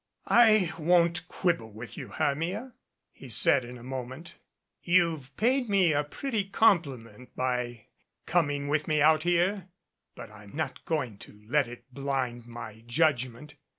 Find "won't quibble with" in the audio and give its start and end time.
0.79-1.95